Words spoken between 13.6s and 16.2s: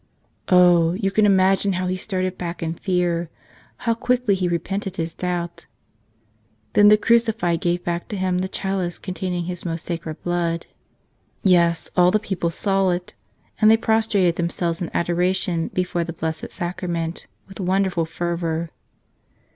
and they prostrated them¬ selves in adoration before the